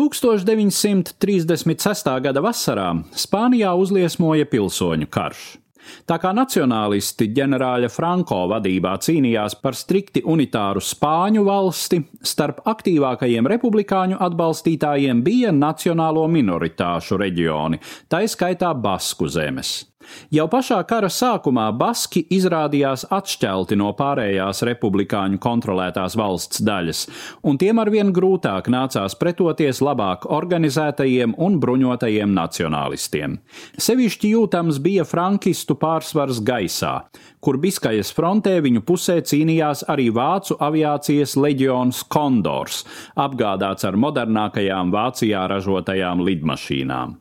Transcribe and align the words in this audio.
1936. 0.00 2.08
gada 2.24 2.40
vasarā 2.40 3.04
Spānijā 3.12 3.74
uzliesmoja 3.76 4.48
pilsoņu 4.48 5.04
karš. 5.12 5.60
Tā 6.08 6.16
kā 6.22 6.30
nacionālisti 6.36 7.26
ģenerāļa 7.34 7.88
Franko 7.92 8.46
vadībā 8.52 8.94
cīnījās 9.04 9.54
par 9.60 9.74
strikti 9.76 10.22
unitāru 10.24 10.80
Spāņu 10.84 11.44
valsti, 11.44 12.00
starp 12.22 12.62
aktīvākajiem 12.70 13.48
republikāņu 13.50 14.16
atbalstītājiem 14.28 15.22
bija 15.26 15.52
nacionālo 15.52 16.26
minoritāšu 16.30 17.18
reģioni, 17.20 17.80
tā 18.08 18.24
izskaitā 18.24 18.72
Basku 18.76 19.28
zemes. 19.28 19.89
Jau 20.34 20.46
pašā 20.50 20.78
kara 20.88 21.08
sākumā 21.10 21.68
Baski 21.76 22.22
izrādījās 22.36 23.06
atšķelti 23.10 23.78
no 23.80 23.90
pārējās 23.98 24.62
republikāņu 24.68 25.40
kontrolētās 25.42 26.16
valsts 26.18 26.62
daļas, 26.66 27.02
un 27.46 27.58
tiem 27.60 27.80
arvien 27.82 28.12
grūtāk 28.14 28.70
nācās 28.72 29.16
pretoties 29.20 29.82
labāk 29.84 30.26
organizētajiem 30.30 31.34
un 31.38 31.58
bruņotajiem 31.62 32.34
nacionālistiem. 32.36 33.38
Sevišķi 33.80 34.32
jūtams 34.34 34.80
bija 34.84 35.06
frankistu 35.08 35.76
pārsvars 35.80 36.42
gaisā, 36.46 36.94
kur 37.40 37.58
Biskajas 37.60 38.12
frontē 38.14 38.58
viņu 38.64 38.84
pusē 38.86 39.20
cīnījās 39.26 39.86
arī 39.90 40.10
vācu 40.14 40.58
aviācijas 40.60 41.36
leģions 41.40 42.04
Kondors, 42.12 42.84
apgādāts 43.18 43.86
ar 43.88 43.98
modernākajām 44.00 44.92
Vācijā 44.94 45.46
ražotajām 45.50 46.24
lidmašīnām. 46.26 47.16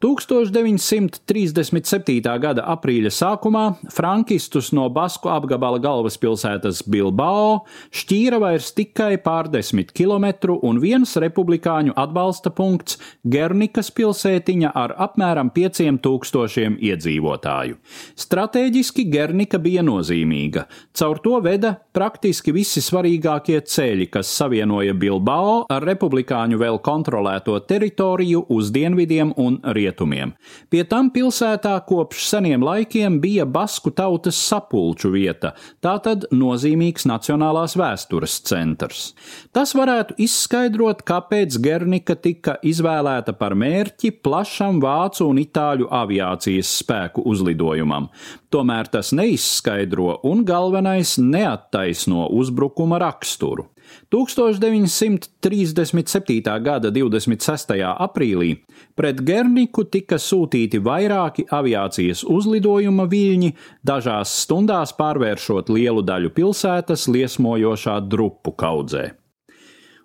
1937. 0.00 2.24
gada 2.40 2.62
aprīļa 2.72 3.10
sākumā 3.12 3.76
frankistus 3.92 4.72
no 4.72 4.88
Basku 4.88 5.28
apgabala 5.28 5.76
galvaspilsētas 5.84 6.80
Bilbao 6.88 7.68
šķīra 7.92 8.40
vairs 8.40 8.72
tikai 8.72 9.20
pārdesmit 9.20 9.92
kilometru 9.92 10.56
un 10.64 10.80
viens 10.80 11.12
republikāņu 11.20 11.92
atbalsta 12.00 12.48
punkts 12.48 12.96
Gernikas 13.28 13.92
pilsētiņa 13.92 14.72
ar 14.72 14.96
apmēram 15.04 15.52
pieciem 15.52 16.00
tūkstošiem 16.00 16.80
iedzīvotāju. 16.80 17.76
Stratēģiski 18.24 19.04
Gernika 19.12 19.60
bija 19.60 19.84
nozīmīga, 19.84 20.64
caur 20.96 21.20
to 21.20 21.44
veda 21.44 21.76
praktiski 21.92 22.56
visi 22.56 22.80
svarīgākie 22.80 23.60
ceļi, 23.68 24.08
kas 24.16 24.32
savienoja 24.32 24.96
Bilbao 24.96 25.68
ar 25.68 25.84
republikāņu 25.92 26.56
vēl 26.64 26.80
kontrolēto 26.88 27.60
teritoriju 27.68 28.48
uz 28.48 28.72
dienvidiem 28.72 29.36
un 29.36 29.60
rietumiem 29.60 29.89
rietumiem. 29.90 30.34
Pie 30.70 30.84
tam 30.84 31.10
pilsētā 31.10 31.74
kopš 31.86 32.28
seniem 32.30 32.62
laikiem 32.62 33.20
bija 33.20 33.44
basku 33.44 33.90
tautas 33.90 34.36
sapulču 34.38 35.10
vieta, 35.10 35.54
tātad 35.82 36.26
nozīmīgs 36.30 37.06
nacionālās 37.06 37.76
vēstures 37.76 38.40
centrs. 38.46 39.14
Tas 39.52 39.74
varētu 39.74 40.14
izskaidrot, 40.18 41.02
kāpēc 41.02 41.58
Gernika 41.60 42.14
tika 42.14 42.58
izvēlēta 42.62 43.34
par 43.34 43.54
mērķi 43.54 44.12
plašam 44.22 44.80
vācu 44.80 45.26
un 45.28 45.40
itāļu 45.42 45.90
aviācijas 45.90 46.70
spēku 46.82 47.24
uzlidojumam. 47.26 48.08
Tomēr 48.50 48.88
tas 48.90 49.12
neizskaidro 49.14 50.20
un 50.26 50.44
galvenais 50.44 51.18
neattaisno 51.18 52.28
uzbrukuma 52.34 52.98
raksturu. 52.98 53.68
1937. 54.10 56.62
gada 56.64 56.90
26. 56.90 57.74
aprīlī 58.06 58.56
pret 58.98 59.20
Gerniku 59.26 59.84
tika 59.84 60.16
sūtīti 60.20 60.78
vairāki 60.82 61.44
aviācijas 61.50 62.24
uzlidojuma 62.24 63.04
viļņi, 63.10 63.54
dažās 63.86 64.28
stundās 64.44 64.92
pārvēršot 64.98 65.68
lielu 65.72 66.02
daļu 66.02 66.30
pilsētas 66.36 67.08
liesmojošā 67.08 68.00
drupu 68.08 68.52
kaudzē. 68.52 69.19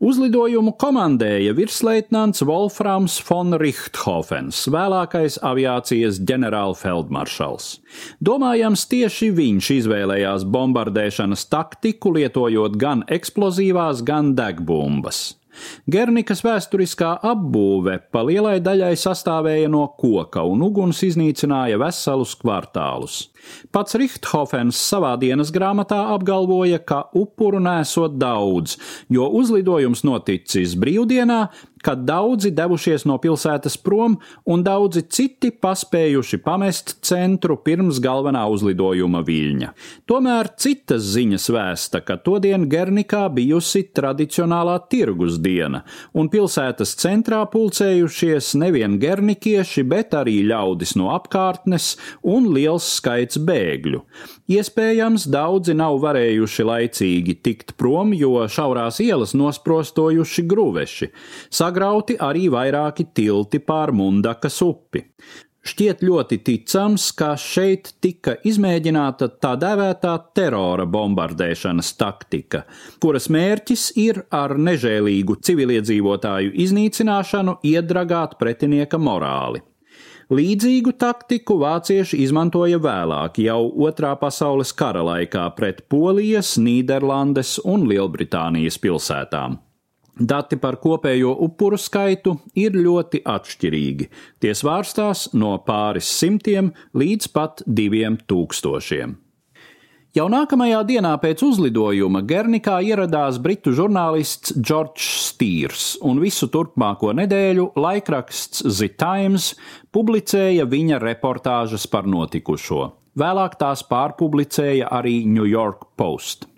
Uzlidojumu 0.00 0.72
komandēja 0.80 1.52
virsleitnants 1.52 2.40
Wolframs 2.48 3.18
von 3.20 3.52
Richthofens, 3.60 4.62
vēlākais 4.72 5.34
aviācijas 5.44 6.22
ģenerālfeldmaršals. 6.24 7.66
Domājams, 8.24 8.86
tieši 8.88 9.28
viņš 9.36 9.68
izvēlējās 9.74 10.46
bombardēšanas 10.56 11.44
taktiku, 11.52 12.14
lietojot 12.16 12.80
gan 12.80 13.04
eksplozīvās, 13.12 14.00
gan 14.08 14.32
degbumbas. 14.40 15.20
Gernikas 15.90 16.42
vēsturiskā 16.44 17.12
apbūve 17.26 17.96
pa 18.12 18.22
lielai 18.26 18.58
daļai 18.64 18.92
sastāvēja 18.98 19.70
no 19.72 19.86
koka, 19.98 20.44
un 20.46 20.62
uguns 20.66 21.02
iznīcināja 21.06 21.80
veselus 21.80 22.36
kvartālus. 22.40 23.20
Pats 23.72 23.96
Richthofens 23.98 24.78
savā 24.90 25.14
dienas 25.20 25.52
grāmatā 25.54 26.00
apgalvoja, 26.14 26.80
ka 26.84 27.02
upuru 27.16 27.60
nesot 27.62 28.18
daudz, 28.20 28.76
jo 29.12 29.26
uzlidojums 29.40 30.04
noticis 30.06 30.76
brīvdienā, 30.80 31.46
kad 31.84 32.04
daudzi 32.08 32.50
devušies 32.54 33.06
no 33.08 33.16
pilsētas 33.22 33.76
prom, 33.80 34.18
un 34.44 34.64
daudzi 34.64 35.02
citi 35.08 35.50
paspējuši 35.50 36.40
pamest 36.44 36.96
centru 37.06 37.56
pirms 37.64 38.00
galvenā 38.04 38.42
uzlidojuma 38.52 39.22
viļņa. 39.26 39.70
Tomēr 40.10 40.52
citas 40.60 41.06
ziņas 41.14 41.48
vēsta, 41.54 42.02
ka 42.04 42.18
todien 42.20 42.66
Gernikā 42.70 43.26
bijusi 43.32 43.86
tradicionālā 43.96 44.76
tirgus 44.92 45.38
diena, 45.42 45.82
un 46.12 46.30
pilsētas 46.32 46.96
centrā 47.00 47.42
pulcējušies 47.50 48.54
nevien 48.60 48.98
gernikieši, 49.00 49.86
bet 49.88 50.16
arī 50.18 50.40
ļaudis 50.50 50.96
no 51.00 51.10
apkārtnes 51.14 51.94
un 52.26 52.50
liels 52.54 52.88
skaits 52.98 53.40
bēgļu. 53.40 54.04
Iespējams, 54.50 55.28
daudzi 55.30 55.76
nav 55.78 56.00
varējuši 56.02 56.64
laicīgi 56.66 57.36
tikt 57.44 57.76
prom, 57.78 58.10
jo 58.18 58.32
šaurās 58.50 58.98
ielas 59.04 59.36
nosprostojuši 59.38 60.42
gruveši. 60.50 61.10
Sagrauti 61.54 62.16
arī 62.18 62.48
vairāki 62.50 63.06
tilti 63.14 63.60
pār 63.62 63.94
Mundakas 63.94 64.58
upi. 64.66 65.04
Šķiet 65.60 66.00
ļoti 66.02 66.40
ticams, 66.40 67.10
ka 67.12 67.34
šeit 67.38 67.92
tika 68.00 68.38
izmēģināta 68.48 69.28
tā 69.44 69.52
dēvētā 69.60 70.14
terora 70.34 70.86
bombardēšanas 70.88 71.92
taktika, 72.00 72.64
kuras 72.98 73.28
mērķis 73.30 73.90
ir 74.00 74.22
ar 74.34 74.56
nežēlīgu 74.56 75.36
civiliedzīvotāju 75.46 76.56
iznīcināšanu 76.64 77.60
iedragāt 77.70 78.38
pretinieka 78.40 78.98
morāli. 78.98 79.60
Līdzīgu 80.30 80.92
taktiku 80.94 81.56
vācieši 81.58 82.20
izmantoja 82.22 82.78
vēlāk, 82.78 83.40
jau 83.42 83.64
Otrā 83.82 84.12
pasaules 84.14 84.70
kara 84.78 85.00
laikā 85.02 85.48
pret 85.56 85.80
Polijas, 85.90 86.52
Nīderlandes 86.54 87.56
un 87.66 87.88
Lielbritānijas 87.90 88.78
pilsētām. 88.78 89.56
Dati 90.20 90.58
par 90.62 90.76
kopējo 90.78 91.32
upuru 91.46 91.80
skaitu 91.80 92.36
ir 92.54 92.78
ļoti 92.78 93.24
atšķirīgi. 93.26 94.06
Tie 94.38 94.54
svārstās 94.54 95.32
no 95.34 95.56
pāris 95.66 96.12
simtiem 96.20 96.70
līdz 96.94 97.30
pat 97.34 97.64
diviem 97.66 98.20
tūkstošiem. 98.30 99.16
Jau 100.10 100.24
nākamajā 100.26 100.80
dienā 100.88 101.12
pēc 101.22 101.44
uzlidojuma 101.46 102.24
Gernikā 102.26 102.80
ieradās 102.82 103.36
britu 103.38 103.70
žurnālists 103.78 104.56
Džordžs 104.58 105.10
Stīrs, 105.28 105.84
un 106.02 106.18
visu 106.18 106.48
turpmāko 106.50 107.12
nedēļu 107.14 107.68
laikraksts 107.78 108.64
The 108.66 108.90
Times 108.98 109.52
publicēja 109.94 110.66
viņa 110.66 110.98
reportāžas 111.06 111.86
par 111.86 112.10
notikušo. 112.10 112.88
Vēlāk 113.22 113.54
tās 113.62 113.86
pārpublicēja 113.86 114.90
arī 114.98 115.20
New 115.30 115.46
York 115.46 115.92
Post. 115.94 116.50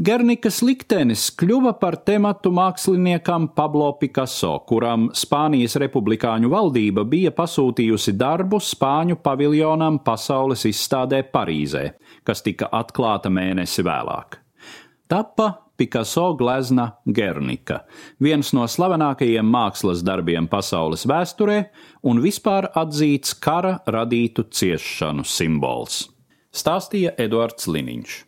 Gernikas 0.00 0.62
liktenis 0.64 1.26
kļuva 1.36 1.74
par 1.76 1.98
tematu 2.08 2.48
māksliniekam 2.56 3.50
Pablo 3.52 3.90
Picasso, 4.00 4.54
kuram 4.64 5.10
Spānijas 5.12 5.74
republikāņu 5.82 6.48
valdība 6.48 7.04
bija 7.04 7.34
pasūtījusi 7.36 8.14
darbu 8.16 8.62
Spāņu 8.64 9.18
paviljonam 9.20 9.98
pasaules 10.00 10.64
izstādē 10.70 11.20
Parīzē, 11.28 11.82
kas 12.30 12.44
tika 12.46 12.70
atklāta 12.70 13.32
mēnesi 13.32 13.82
vēlāk. 13.82 14.38
Tappa 15.10 15.50
Picasso 15.80 16.28
glezna 16.38 16.84
Gernika, 17.08 17.80
viens 18.22 18.52
no 18.54 18.66
slavenākajiem 18.68 19.48
mākslas 19.48 20.04
darbiem 20.06 20.46
pasaules 20.52 21.06
vēsturē 21.08 21.56
un 22.06 22.20
vispār 22.22 22.68
atzīts 22.76 23.34
kara 23.42 23.78
radītu 23.88 24.44
ciešanu 24.52 25.24
simbols. 25.26 26.04
Stāstīja 26.54 27.16
Eduards 27.18 27.66
Liniņš. 27.66 28.18